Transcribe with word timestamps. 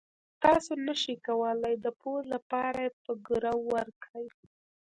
تاسو 0.43 0.71
نشئ 0.85 1.15
کولای 1.27 1.75
د 1.85 1.87
پور 1.99 2.21
لپاره 2.33 2.79
یې 2.85 2.91
په 3.03 3.11
ګرو 3.27 3.55
ورکړئ. 3.73 4.27